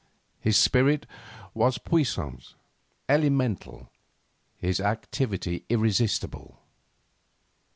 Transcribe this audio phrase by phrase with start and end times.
[0.39, 1.05] His spirit
[1.53, 2.55] was puissant,
[3.07, 3.91] elemental,
[4.57, 6.57] his activity irresistible.